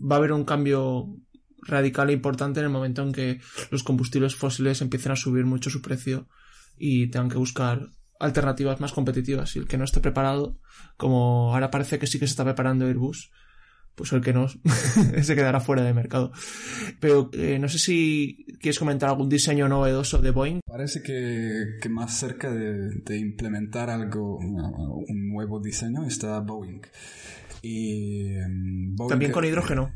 va 0.00 0.16
a 0.16 0.18
haber 0.18 0.32
un 0.32 0.44
cambio 0.44 1.16
radical 1.62 2.10
e 2.10 2.14
importante 2.14 2.60
en 2.60 2.66
el 2.66 2.72
momento 2.72 3.02
en 3.02 3.12
que 3.12 3.40
los 3.70 3.82
combustibles 3.82 4.34
fósiles 4.34 4.80
empiecen 4.80 5.12
a 5.12 5.16
subir 5.16 5.44
mucho 5.44 5.70
su 5.70 5.82
precio 5.82 6.28
y 6.76 7.08
tengan 7.08 7.30
que 7.30 7.38
buscar 7.38 7.90
alternativas 8.20 8.80
más 8.80 8.92
competitivas 8.92 9.56
y 9.56 9.60
el 9.60 9.66
que 9.66 9.78
no 9.78 9.84
esté 9.84 10.00
preparado, 10.00 10.58
como 10.96 11.52
ahora 11.52 11.70
parece 11.70 11.98
que 11.98 12.06
sí 12.06 12.18
que 12.18 12.26
se 12.26 12.32
está 12.32 12.44
preparando 12.44 12.86
Airbus, 12.86 13.30
pues 13.96 14.12
el 14.12 14.20
que 14.20 14.32
no 14.32 14.46
se 15.22 15.34
quedará 15.34 15.60
fuera 15.60 15.82
de 15.82 15.94
mercado. 15.94 16.30
Pero 17.00 17.30
eh, 17.32 17.58
no 17.58 17.68
sé 17.68 17.78
si 17.78 18.46
quieres 18.60 18.78
comentar 18.78 19.08
algún 19.08 19.28
diseño 19.28 19.68
novedoso 19.68 20.18
de 20.18 20.30
Boeing. 20.30 20.60
Parece 20.66 21.02
que, 21.02 21.78
que 21.80 21.88
más 21.88 22.18
cerca 22.18 22.50
de, 22.50 22.90
de, 22.90 23.18
implementar 23.18 23.90
algo, 23.90 24.38
un 24.38 25.28
nuevo 25.28 25.60
diseño, 25.60 26.04
está 26.06 26.38
Boeing. 26.40 26.82
Y, 27.62 28.34
em, 28.34 28.94
Boeing 28.94 29.08
También 29.08 29.32
con 29.32 29.44
hidrógeno. 29.44 29.90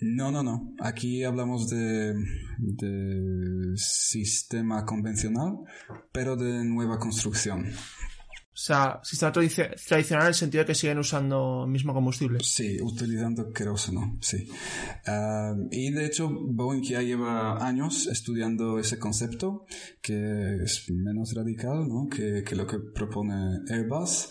No, 0.00 0.30
no, 0.30 0.42
no. 0.42 0.74
Aquí 0.80 1.24
hablamos 1.24 1.68
de, 1.68 2.14
de 2.58 3.76
sistema 3.76 4.84
convencional, 4.84 5.58
pero 6.12 6.36
de 6.36 6.64
nueva 6.64 6.98
construcción. 6.98 7.66
O 8.60 8.62
sea, 8.62 9.00
sistema 9.02 9.32
tradicional 9.32 10.24
en 10.24 10.28
el 10.28 10.34
sentido 10.34 10.64
de 10.64 10.66
que 10.66 10.74
siguen 10.74 10.98
usando 10.98 11.64
el 11.64 11.70
mismo 11.70 11.94
combustible. 11.94 12.40
Sí, 12.42 12.78
utilizando 12.82 13.50
queroseno, 13.52 14.18
sí. 14.20 14.50
Ah, 15.06 15.54
y 15.70 15.90
de 15.90 16.04
hecho, 16.04 16.28
Boeing 16.28 16.82
ya 16.82 17.00
lleva 17.00 17.66
años 17.66 18.06
estudiando 18.06 18.78
ese 18.78 18.98
concepto, 18.98 19.64
que 20.02 20.56
es 20.62 20.90
menos 20.90 21.32
radical 21.34 21.88
¿no? 21.88 22.08
que, 22.10 22.42
que 22.42 22.54
lo 22.54 22.66
que 22.66 22.80
propone 22.80 23.60
Airbus 23.70 24.28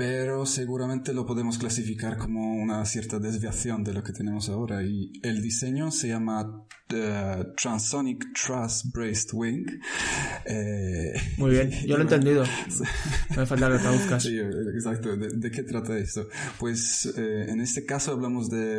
pero 0.00 0.46
seguramente 0.46 1.12
lo 1.12 1.26
podemos 1.26 1.58
clasificar 1.58 2.16
como 2.16 2.54
una 2.54 2.86
cierta 2.86 3.18
desviación 3.18 3.84
de 3.84 3.92
lo 3.92 4.02
que 4.02 4.14
tenemos 4.14 4.48
ahora 4.48 4.82
y 4.82 5.12
el 5.22 5.42
diseño 5.42 5.90
se 5.90 6.08
llama 6.08 6.40
uh, 6.42 7.54
Transonic 7.54 8.32
Truss 8.32 8.90
Braced 8.94 9.28
Wing. 9.34 9.66
Eh, 10.46 11.12
Muy 11.36 11.50
bien, 11.50 11.70
yo 11.86 11.98
lo 11.98 11.98
he 11.98 12.02
entendido. 12.04 12.44
Me 13.36 13.44
falta 13.44 13.70
que 13.70 13.76
traduzcas. 13.76 14.22
Sí, 14.22 14.38
exacto. 14.38 15.14
¿De, 15.18 15.50
qué 15.50 15.64
trata 15.64 15.98
esto? 15.98 16.26
Pues 16.58 17.12
eh, 17.18 17.50
en 17.50 17.60
este 17.60 17.84
caso 17.84 18.12
hablamos 18.12 18.48
de, 18.48 18.78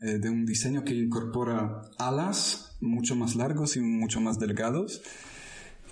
eh, 0.00 0.18
de 0.18 0.28
un 0.28 0.44
diseño 0.44 0.82
que 0.82 0.92
incorpora 0.92 1.82
alas 2.00 2.76
mucho 2.80 3.14
más 3.14 3.36
largos 3.36 3.76
y 3.76 3.80
mucho 3.80 4.20
más 4.20 4.40
delgados 4.40 5.02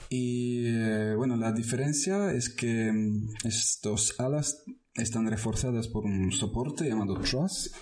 y 0.08 0.66
eh, 0.66 1.14
bueno, 1.16 1.36
la 1.36 1.52
diferencia 1.52 2.32
es 2.32 2.48
que 2.48 2.92
mm, 2.92 3.34
estos 3.44 4.18
alas 4.18 4.62
están 4.94 5.28
reforzadas 5.28 5.88
por 5.88 6.04
un 6.04 6.32
soporte 6.32 6.88
llamado 6.88 7.20
truss. 7.20 7.72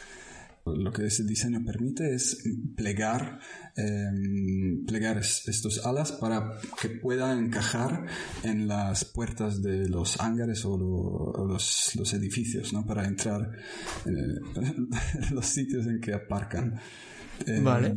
Lo 0.67 0.93
que 0.93 1.07
ese 1.07 1.25
diseño 1.25 1.63
permite 1.63 2.15
es 2.15 2.43
plegar, 2.75 3.39
em, 3.77 4.87
plegar 4.87 5.19
estos 5.19 5.85
alas 5.85 6.13
para 6.13 6.59
que 6.81 6.89
puedan 6.89 7.45
encajar 7.45 8.07
en 8.45 8.67
las 8.67 9.05
puertas 9.05 9.61
de 9.61 9.87
los 9.91 10.19
hangares 10.23 10.65
o, 10.65 10.79
los, 11.47 11.95
los, 11.97 12.15
edificios, 12.15 12.73
¿no? 12.73 12.87
Para 12.87 13.05
entrar 13.05 13.53
en 14.07 14.89
los 15.35 15.45
sitios 15.45 15.87
en 15.87 16.01
que 16.01 16.15
aparcan. 16.15 16.81
Vale. 17.63 17.95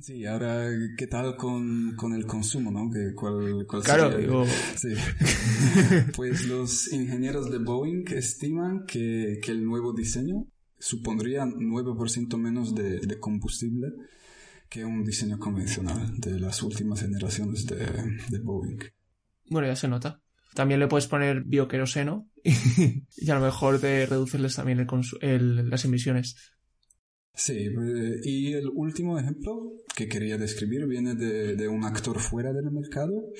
Sí, 0.00 0.26
ahora, 0.26 0.68
¿qué 0.96 1.06
tal 1.06 1.36
con, 1.36 1.94
con 1.96 2.12
el 2.14 2.26
consumo, 2.26 2.70
no? 2.70 2.90
¿Cuál, 3.14 3.66
cuál 3.68 3.82
claro, 3.82 4.16
digo... 4.16 4.44
Sí. 4.76 4.88
pues 6.16 6.46
los 6.46 6.92
ingenieros 6.92 7.50
de 7.50 7.58
Boeing 7.58 8.04
estiman 8.08 8.84
que, 8.86 9.38
que 9.42 9.52
el 9.52 9.64
nuevo 9.64 9.92
diseño 9.92 10.46
supondría 10.78 11.44
9% 11.44 12.36
menos 12.36 12.74
de, 12.74 12.98
de, 13.00 13.20
combustible 13.20 13.92
que 14.68 14.84
un 14.84 15.04
diseño 15.04 15.38
convencional 15.38 16.18
de 16.18 16.40
las 16.40 16.62
últimas 16.62 17.00
generaciones 17.00 17.66
de, 17.66 17.86
de 18.28 18.38
Boeing. 18.40 18.80
Bueno, 19.48 19.68
ya 19.68 19.76
se 19.76 19.86
nota. 19.86 20.20
También 20.54 20.80
le 20.80 20.88
puedes 20.88 21.06
poner 21.06 21.44
bioqueroseno 21.44 22.28
y 22.44 23.30
a 23.30 23.34
lo 23.34 23.40
mejor 23.40 23.80
de 23.80 24.06
reducirles 24.06 24.56
también 24.56 24.80
el 24.80 24.86
el, 25.20 25.70
las 25.70 25.84
emisiones. 25.84 26.36
Sí, 27.34 27.70
pues, 27.74 28.26
y 28.26 28.52
el 28.52 28.68
último 28.68 29.18
ejemplo 29.18 29.72
que 29.96 30.08
quería 30.08 30.36
describir 30.36 30.86
viene 30.86 31.14
de, 31.14 31.56
de 31.56 31.68
un 31.68 31.84
actor 31.84 32.18
fuera 32.20 32.52
del 32.52 32.70
mercado 32.70 33.32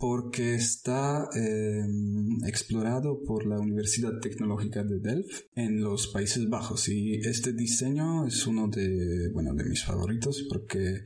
porque 0.00 0.54
está 0.54 1.28
em, 1.34 2.42
explorado 2.46 3.22
por 3.22 3.46
la 3.46 3.60
Universidad 3.60 4.18
Tecnológica 4.18 4.82
de 4.82 4.98
Delft 4.98 5.42
en 5.54 5.82
los 5.82 6.08
Países 6.08 6.48
Bajos 6.48 6.88
y 6.88 7.16
este 7.16 7.52
diseño 7.52 8.26
es 8.26 8.46
uno 8.46 8.66
de, 8.68 9.28
bueno, 9.28 9.52
de 9.52 9.64
mis 9.64 9.84
favoritos 9.84 10.46
porque 10.48 11.04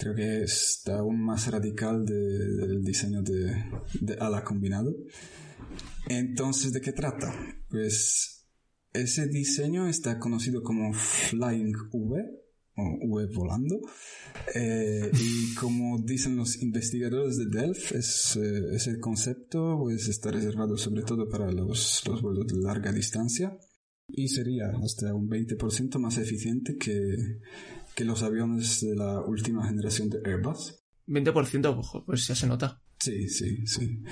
creo 0.00 0.16
que 0.16 0.42
está 0.42 0.98
aún 0.98 1.24
más 1.24 1.46
radical 1.48 2.04
del 2.04 2.82
diseño 2.82 3.22
de, 3.22 3.64
de 4.00 4.14
ala 4.14 4.42
combinado. 4.42 4.96
Entonces, 6.08 6.72
¿de 6.72 6.80
qué 6.80 6.90
trata? 6.92 7.32
Pues 7.70 8.37
ese 8.92 9.28
diseño 9.28 9.88
está 9.88 10.18
conocido 10.18 10.62
como 10.62 10.92
Flying 10.92 11.74
V 11.92 12.38
o 12.76 12.98
V 13.06 13.26
volando. 13.34 13.80
Eh, 14.54 15.10
y 15.12 15.54
como 15.54 15.98
dicen 16.02 16.36
los 16.36 16.62
investigadores 16.62 17.36
de 17.36 17.46
Delft, 17.46 17.92
es, 17.92 18.36
eh, 18.36 18.74
ese 18.74 18.98
concepto 18.98 19.78
pues, 19.80 20.08
está 20.08 20.30
reservado 20.30 20.76
sobre 20.76 21.02
todo 21.02 21.28
para 21.28 21.50
los, 21.50 22.02
los 22.06 22.22
vuelos 22.22 22.46
de 22.46 22.60
larga 22.60 22.92
distancia 22.92 23.58
y 24.08 24.28
sería 24.28 24.72
hasta 24.82 25.14
un 25.14 25.28
20% 25.28 25.98
más 25.98 26.16
eficiente 26.18 26.76
que, 26.76 27.40
que 27.94 28.04
los 28.04 28.22
aviones 28.22 28.80
de 28.80 28.96
la 28.96 29.20
última 29.20 29.66
generación 29.66 30.08
de 30.08 30.18
Airbus. 30.24 30.82
20%, 31.06 32.04
pues 32.04 32.26
ya 32.26 32.34
se 32.34 32.46
nota. 32.46 32.82
Sí, 32.98 33.28
sí, 33.28 33.66
sí. 33.66 34.02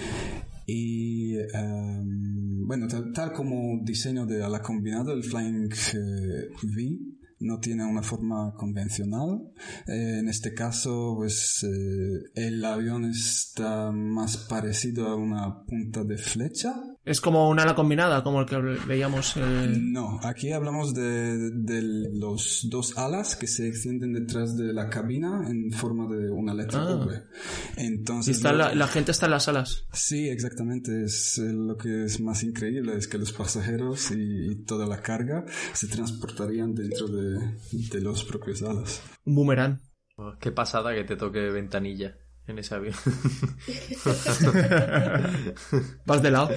Y 0.66 1.36
em, 1.36 2.25
bueno, 2.66 2.88
tal, 3.14 3.32
como 3.32 3.78
diseño 3.84 4.26
de 4.26 4.42
ala 4.42 4.60
combinado, 4.60 5.12
el 5.12 5.22
Flying 5.22 5.70
eh, 5.94 6.48
V 6.60 7.15
no 7.38 7.58
tiene 7.58 7.84
una 7.84 8.02
forma 8.02 8.54
convencional. 8.54 9.52
Eh, 9.86 10.18
en 10.20 10.28
este 10.28 10.54
caso, 10.54 11.14
pues 11.16 11.64
eh, 11.64 12.30
el 12.34 12.64
avión 12.64 13.04
está 13.04 13.90
más 13.92 14.36
parecido 14.36 15.08
a 15.08 15.16
una 15.16 15.64
punta 15.64 16.02
de 16.04 16.16
flecha. 16.16 16.74
Es 17.04 17.20
como 17.20 17.48
una 17.48 17.62
ala 17.62 17.74
combinada, 17.74 18.22
como 18.22 18.40
el 18.40 18.46
que 18.46 18.56
veíamos. 18.56 19.36
No, 19.36 20.18
aquí 20.22 20.52
hablamos 20.52 20.94
de, 20.94 21.50
de, 21.52 21.82
los 22.14 22.66
dos 22.68 22.98
alas 22.98 23.36
que 23.36 23.46
se 23.46 23.68
extienden 23.68 24.12
detrás 24.12 24.56
de 24.56 24.72
la 24.72 24.88
cabina 24.88 25.46
en 25.48 25.70
forma 25.72 26.08
de 26.08 26.30
una 26.30 26.54
letra 26.54 26.82
ah. 26.82 26.96
V. 26.96 27.22
Entonces, 27.76 28.36
está 28.36 28.52
la, 28.52 28.88
gente 28.88 29.12
está 29.12 29.26
en 29.26 29.32
las 29.32 29.46
alas. 29.48 29.84
Sí, 29.92 30.28
exactamente. 30.28 31.04
Es 31.04 31.38
eh, 31.38 31.52
lo 31.52 31.76
que 31.76 32.04
es 32.04 32.20
más 32.20 32.42
increíble 32.42 32.96
es 32.96 33.06
que 33.06 33.18
los 33.18 33.32
pasajeros 33.32 34.10
y 34.10 34.64
toda 34.64 34.86
la 34.86 35.00
carga 35.00 35.44
se 35.74 35.86
transportarían 35.86 36.74
dentro 36.74 37.06
de 37.06 37.25
de, 37.26 38.00
los 38.00 38.24
propios 38.24 38.62
alas. 38.62 39.02
Un 39.24 39.34
boomerang. 39.34 39.80
Oh, 40.16 40.34
qué 40.40 40.52
pasada 40.52 40.94
que 40.94 41.04
te 41.04 41.16
toque 41.16 41.50
ventanilla 41.50 42.16
en 42.46 42.58
ese 42.58 42.74
avión. 42.74 42.94
Vas 46.06 46.22
de 46.22 46.30
lado. 46.30 46.50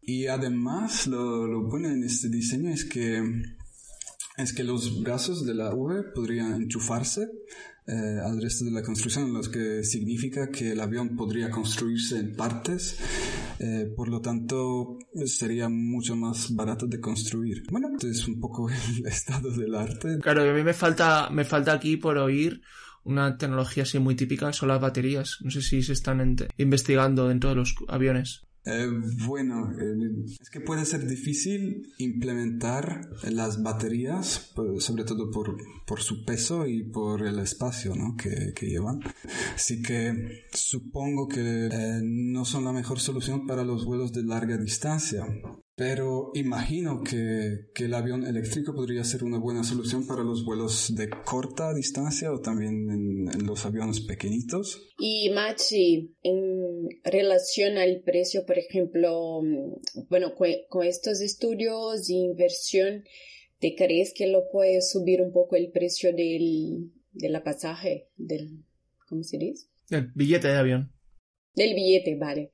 Y 0.00 0.26
además, 0.26 1.06
lo, 1.06 1.46
lo 1.46 1.68
bueno 1.68 1.88
en 1.88 2.04
este 2.04 2.28
diseño 2.28 2.70
es 2.70 2.84
que 2.84 3.22
es 4.38 4.52
que 4.52 4.62
los 4.62 5.02
brazos 5.02 5.44
de 5.44 5.52
la 5.52 5.74
V 5.74 6.12
podrían 6.14 6.54
enchufarse 6.54 7.28
eh, 7.88 8.18
al 8.22 8.40
resto 8.40 8.64
de 8.64 8.70
la 8.70 8.82
construcción, 8.82 9.32
lo 9.32 9.40
que 9.40 9.82
significa 9.82 10.50
que 10.50 10.72
el 10.72 10.80
avión 10.80 11.16
podría 11.16 11.50
construirse 11.50 12.18
en 12.18 12.36
partes, 12.36 12.98
eh, 13.60 13.92
por 13.96 14.08
lo 14.08 14.20
tanto 14.20 14.98
sería 15.24 15.68
mucho 15.68 16.16
más 16.16 16.54
barato 16.54 16.86
de 16.86 17.00
construir. 17.00 17.64
Bueno, 17.70 17.88
es 18.00 18.26
un 18.28 18.40
poco 18.40 18.68
el 18.98 19.06
estado 19.06 19.50
del 19.50 19.74
arte. 19.74 20.18
Claro, 20.20 20.42
a 20.48 20.52
mí 20.52 20.62
me 20.62 20.74
falta, 20.74 21.28
me 21.30 21.44
falta 21.44 21.72
aquí 21.72 21.96
por 21.96 22.18
oír 22.18 22.60
una 23.04 23.38
tecnología 23.38 23.84
así 23.84 23.98
muy 23.98 24.14
típica, 24.14 24.52
son 24.52 24.68
las 24.68 24.80
baterías. 24.80 25.38
No 25.40 25.50
sé 25.50 25.62
si 25.62 25.82
se 25.82 25.94
están 25.94 26.36
investigando 26.58 27.28
dentro 27.28 27.50
de 27.50 27.56
los 27.56 27.74
aviones. 27.88 28.47
Eh, 28.70 28.86
bueno, 29.26 29.70
eh, 29.80 30.24
es 30.40 30.50
que 30.50 30.60
puede 30.60 30.84
ser 30.84 31.06
difícil 31.06 31.90
implementar 31.96 33.08
las 33.22 33.62
baterías, 33.62 34.52
sobre 34.78 35.04
todo 35.04 35.30
por, 35.30 35.56
por 35.86 36.02
su 36.02 36.24
peso 36.26 36.66
y 36.66 36.82
por 36.82 37.26
el 37.26 37.38
espacio 37.38 37.94
¿no? 37.94 38.14
que, 38.16 38.52
que, 38.54 38.66
llevan. 38.66 39.00
Así 39.54 39.80
que 39.80 40.44
supongo 40.52 41.28
que 41.28 41.68
eh, 41.72 42.00
no 42.02 42.44
son 42.44 42.64
la 42.64 42.72
mejor 42.72 43.00
solución 43.00 43.46
para 43.46 43.64
los 43.64 43.86
vuelos 43.86 44.12
de 44.12 44.24
larga 44.24 44.58
distancia. 44.58 45.24
Pero 45.78 46.32
imagino 46.34 47.04
que, 47.04 47.70
que, 47.72 47.84
el 47.84 47.94
avión 47.94 48.26
eléctrico 48.26 48.74
podría 48.74 49.04
ser 49.04 49.22
una 49.22 49.38
buena 49.38 49.62
solución 49.62 50.08
para 50.08 50.24
los 50.24 50.44
vuelos 50.44 50.92
de 50.96 51.08
corta 51.08 51.72
distancia 51.72 52.32
o 52.32 52.40
también 52.40 52.90
en, 52.90 53.46
los 53.46 53.64
aviones 53.64 54.00
pequeñitos. 54.00 54.90
Y 54.98 55.30
Machi, 55.30 56.16
en 56.24 56.88
relación 57.04 57.78
al 57.78 58.00
precio, 58.00 58.44
por 58.44 58.58
ejemplo, 58.58 59.40
bueno, 60.08 60.34
con, 60.34 60.84
estos 60.84 61.20
estudios 61.20 62.08
de 62.08 62.14
inversión, 62.14 63.04
¿te 63.60 63.76
crees 63.76 64.12
que 64.12 64.26
lo 64.26 64.48
puede 64.50 64.82
subir 64.82 65.22
un 65.22 65.32
poco 65.32 65.54
el 65.54 65.70
precio 65.70 66.12
del, 66.12 66.90
de 67.12 67.28
la 67.28 67.44
pasaje? 67.44 68.08
Del, 68.16 68.64
¿Cómo 69.08 69.22
se 69.22 69.38
dice? 69.38 69.68
El 69.90 70.10
billete 70.12 70.48
de 70.48 70.56
avión. 70.56 70.92
Del 71.54 71.76
billete, 71.76 72.16
vale. 72.16 72.50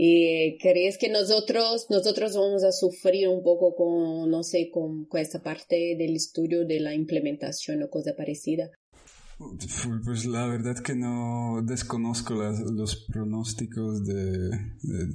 ¿Y 0.00 0.58
crees 0.58 0.96
que 0.96 1.08
nosotros, 1.08 1.86
nosotros 1.90 2.32
vamos 2.36 2.62
a 2.62 2.70
sufrir 2.70 3.26
un 3.26 3.42
poco 3.42 3.74
con, 3.74 4.30
no 4.30 4.44
sé, 4.44 4.70
con, 4.70 5.06
con 5.06 5.20
esta 5.20 5.42
parte 5.42 5.96
del 5.98 6.14
estudio 6.14 6.64
de 6.64 6.78
la 6.78 6.94
implementación 6.94 7.82
o 7.82 7.90
cosa 7.90 8.14
parecida? 8.16 8.70
Pues 10.04 10.24
la 10.24 10.46
verdad 10.46 10.76
que 10.84 10.94
no 10.94 11.62
desconozco 11.64 12.34
los 12.34 13.06
pronósticos 13.10 14.04
de, 14.04 14.50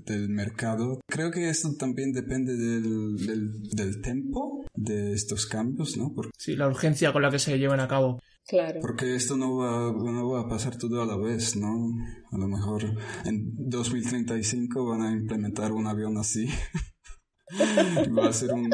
del 0.06 0.28
mercado. 0.28 1.00
Creo 1.08 1.32
que 1.32 1.50
esto 1.50 1.76
también 1.76 2.12
depende 2.12 2.58
del, 2.58 3.16
del, 3.16 3.64
del 3.70 4.02
tempo 4.02 4.66
de 4.76 5.14
estos 5.14 5.46
cambios, 5.46 5.96
¿no? 5.96 6.14
Porque, 6.14 6.32
sí, 6.38 6.58
la 6.58 6.68
urgencia 6.68 7.14
con 7.14 7.22
la 7.22 7.32
que 7.32 7.40
se 7.40 7.58
llevan 7.58 7.80
a 7.80 7.88
cabo. 7.88 8.22
Claro. 8.48 8.82
Porque 8.82 9.16
esto 9.16 9.38
no 9.38 9.56
va, 9.58 9.92
no 9.92 10.30
va 10.30 10.42
a 10.42 10.48
pasar 10.50 10.78
todo 10.78 11.02
a 11.02 11.06
la 11.06 11.16
vez, 11.16 11.56
¿no? 11.56 11.96
A 12.32 12.38
lo 12.38 12.48
mejor 12.48 12.84
en 13.26 13.54
2035 13.70 14.86
van 14.86 15.02
a 15.02 15.12
implementar 15.12 15.72
un 15.72 15.88
avión 15.88 16.18
así. 16.18 16.48
va 18.18 18.28
a 18.28 18.34
ser 18.34 18.52
un 18.52 18.70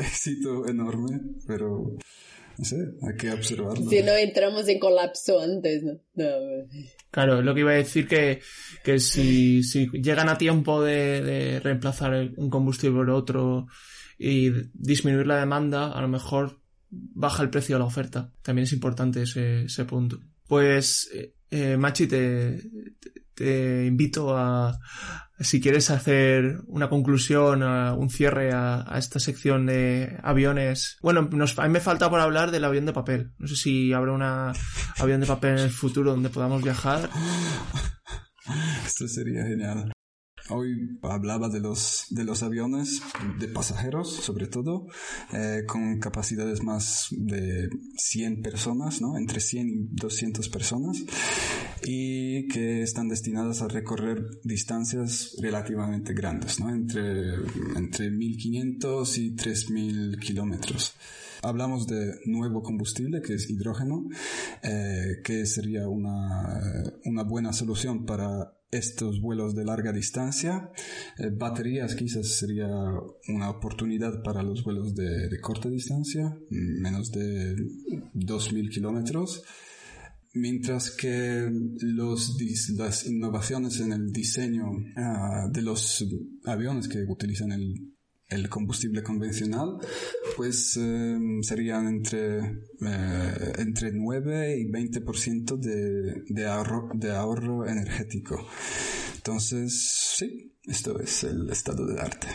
éxito 0.00 0.66
enorme, 0.66 1.20
pero 1.46 1.96
no 2.58 2.64
sé, 2.64 2.76
hay 2.76 3.16
que 3.16 3.30
observarlo. 3.32 3.88
Si 3.88 4.02
no 4.02 4.12
entramos 4.12 4.68
en 4.68 4.78
colapso 4.78 5.40
antes, 5.40 5.82
¿no? 5.82 5.98
Claro, 7.10 7.42
lo 7.42 7.54
que 7.54 7.60
iba 7.60 7.72
a 7.72 7.74
decir 7.74 8.08
que, 8.08 8.40
que 8.82 8.98
si, 8.98 9.62
si 9.62 9.88
llegan 9.88 10.28
a 10.28 10.38
tiempo 10.38 10.82
de, 10.82 11.20
de 11.22 11.60
reemplazar 11.60 12.30
un 12.36 12.48
combustible 12.48 12.96
por 12.96 13.10
otro 13.10 13.66
y 14.18 14.50
disminuir 14.72 15.26
la 15.26 15.40
demanda, 15.40 15.92
a 15.92 16.00
lo 16.00 16.08
mejor 16.08 16.61
baja 16.92 17.42
el 17.42 17.50
precio 17.50 17.74
de 17.74 17.80
la 17.80 17.86
oferta. 17.86 18.30
También 18.42 18.64
es 18.64 18.72
importante 18.72 19.22
ese, 19.22 19.84
punto. 19.84 20.20
Pues, 20.46 21.10
eh, 21.12 21.34
eh 21.50 21.76
Machi, 21.76 22.06
te, 22.06 22.60
te 23.34 23.86
invito 23.86 24.36
a, 24.36 24.78
si 25.40 25.60
quieres 25.60 25.90
hacer 25.90 26.60
una 26.66 26.88
conclusión, 26.88 27.62
un 27.62 28.10
cierre 28.10 28.52
a, 28.52 28.84
esta 28.96 29.18
sección 29.18 29.66
de 29.66 30.18
aviones. 30.22 30.98
Bueno, 31.02 31.28
nos, 31.32 31.58
a 31.58 31.62
mí 31.64 31.70
me 31.70 31.80
falta 31.80 32.10
por 32.10 32.20
hablar 32.20 32.50
del 32.50 32.64
avión 32.64 32.86
de 32.86 32.92
papel. 32.92 33.32
No 33.38 33.48
sé 33.48 33.56
si 33.56 33.92
habrá 33.92 34.12
un 34.12 34.22
avión 34.22 35.20
de 35.20 35.26
papel 35.26 35.52
en 35.52 35.64
el 35.64 35.70
futuro 35.70 36.10
donde 36.10 36.28
podamos 36.28 36.62
viajar. 36.62 37.08
Esto 38.86 39.08
sería 39.08 39.44
genial. 39.44 39.92
Hoy 40.48 40.98
hablaba 41.02 41.48
de 41.48 41.60
los, 41.60 42.06
de 42.10 42.24
los 42.24 42.42
aviones 42.42 43.00
de 43.38 43.48
pasajeros, 43.48 44.12
sobre 44.12 44.48
todo, 44.48 44.86
eh, 45.32 45.62
con 45.66 46.00
capacidades 46.00 46.62
más 46.62 47.08
de 47.10 47.68
100 47.96 48.42
personas, 48.42 49.00
¿no? 49.00 49.16
Entre 49.16 49.40
100 49.40 49.68
y 49.68 49.88
200 49.92 50.48
personas, 50.48 50.98
y 51.84 52.48
que 52.48 52.82
están 52.82 53.08
destinadas 53.08 53.62
a 53.62 53.68
recorrer 53.68 54.40
distancias 54.44 55.36
relativamente 55.40 56.14
grandes, 56.14 56.60
¿no? 56.60 56.70
Entre, 56.70 57.34
entre 57.76 58.10
1500 58.10 59.18
y 59.18 59.34
3000 59.34 60.18
kilómetros 60.18 60.94
hablamos 61.42 61.86
de 61.86 62.20
nuevo 62.26 62.62
combustible, 62.62 63.20
que 63.20 63.34
es 63.34 63.50
hidrógeno, 63.50 64.08
eh, 64.62 65.20
que 65.24 65.44
sería 65.44 65.88
una, 65.88 66.60
una 67.04 67.24
buena 67.24 67.52
solución 67.52 68.06
para 68.06 68.54
estos 68.70 69.20
vuelos 69.20 69.54
de 69.54 69.64
larga 69.64 69.92
distancia. 69.92 70.70
Eh, 71.18 71.30
baterías 71.30 71.94
quizás 71.94 72.28
sería 72.28 72.68
una 73.28 73.50
oportunidad 73.50 74.22
para 74.22 74.42
los 74.42 74.64
vuelos 74.64 74.94
de, 74.94 75.38
corta 75.40 75.68
distancia, 75.68 76.36
menos 76.48 77.12
de 77.12 77.54
2.000 78.14 78.70
kilómetros. 78.70 79.44
Mientras 80.34 80.90
que 80.90 81.50
los, 81.80 82.36
las 82.76 83.06
innovaciones 83.06 83.80
en 83.80 83.92
el 83.92 84.12
diseño 84.12 84.64
ah, 84.96 85.48
de 85.50 85.62
los 85.62 86.04
aviones 86.44 86.88
que 86.88 87.04
utilizan 87.06 87.52
el 87.52 87.92
el 88.32 88.48
combustible 88.48 89.02
convencional, 89.02 89.78
pues 90.36 90.76
em, 90.76 91.42
serían 91.42 91.86
entre, 91.86 92.38
eh, 92.38 93.52
entre 93.58 93.92
9 93.92 94.58
y 94.58 94.64
20% 94.70 95.56
de, 95.56 96.22
de, 96.26 96.46
ahorro, 96.46 96.90
de 96.94 97.12
ahorro 97.12 97.66
energético. 97.66 98.48
Entonces, 99.16 100.14
sí, 100.16 100.54
esto 100.64 100.98
es 100.98 101.24
el 101.24 101.50
estado 101.50 101.86
del 101.86 101.98
arte. 101.98 102.28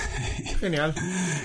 Genial. 0.60 0.94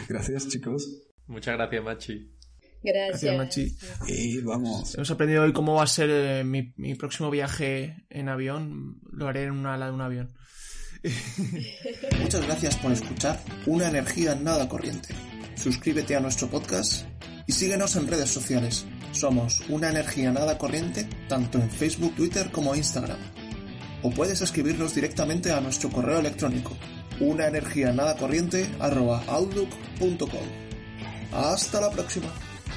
Gracias, 0.09 0.47
chicos. 0.47 1.03
Muchas 1.27 1.55
gracias, 1.55 1.83
Machi. 1.83 2.40
Gracias. 2.83 3.37
Machi. 3.37 3.75
Y 4.07 4.39
vamos. 4.39 4.95
Hemos 4.95 5.11
aprendido 5.11 5.43
hoy 5.43 5.53
cómo 5.53 5.75
va 5.75 5.83
a 5.83 5.87
ser 5.87 6.09
eh, 6.09 6.43
mi, 6.43 6.73
mi, 6.77 6.95
próximo 6.95 7.29
viaje 7.29 8.05
en 8.09 8.29
avión. 8.29 8.99
Lo 9.11 9.27
haré 9.27 9.43
en 9.43 9.51
una 9.51 9.75
ala 9.75 9.87
de 9.87 9.91
un 9.91 10.01
avión. 10.01 10.33
Muchas 12.21 12.45
gracias 12.45 12.77
por 12.77 12.91
escuchar 12.91 13.41
Una 13.65 13.87
energía 13.87 14.35
nada 14.35 14.67
corriente. 14.69 15.15
Suscríbete 15.55 16.15
a 16.15 16.19
nuestro 16.19 16.47
podcast 16.47 17.05
y 17.47 17.51
síguenos 17.51 17.95
en 17.95 18.07
redes 18.07 18.29
sociales. 18.29 18.85
Somos 19.11 19.61
Una 19.69 19.89
energía 19.89 20.31
nada 20.31 20.57
corriente 20.57 21.07
tanto 21.27 21.59
en 21.59 21.69
Facebook, 21.69 22.15
Twitter 22.15 22.51
como 22.51 22.75
Instagram. 22.75 23.17
O 24.03 24.09
puedes 24.09 24.41
escribirnos 24.41 24.95
directamente 24.95 25.51
a 25.51 25.61
nuestro 25.61 25.89
correo 25.89 26.19
electrónico 26.19 26.75
una 27.21 27.47
energía 27.47 27.93
nada 27.93 28.15
corriente 28.17 28.67
Hasta 31.31 31.81
la 31.81 31.91
próxima. 31.91 32.27